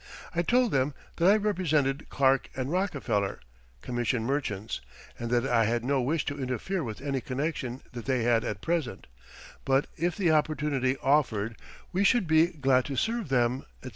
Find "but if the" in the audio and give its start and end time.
9.63-10.31